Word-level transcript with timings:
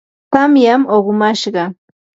tamyam 0.31 0.81
uqumashqa. 0.95 1.63